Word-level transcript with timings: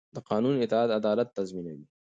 د 0.15 0.17
قانون 0.29 0.55
اطاعت 0.65 0.89
عدالت 0.99 1.27
تضمینوي 1.37 1.85